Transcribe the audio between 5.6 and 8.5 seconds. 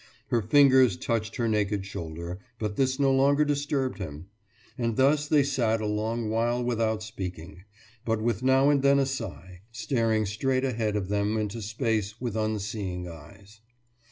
a long while without speaking, but with